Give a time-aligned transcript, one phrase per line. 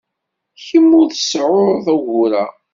[0.65, 2.45] Kemm ur tseɛɛuḍ ugur-a.